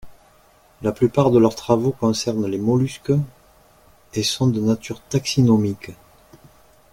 [0.81, 3.13] La plupart de leurs travaux concernent les mollusques
[4.15, 5.91] et sont de nature taxinomique.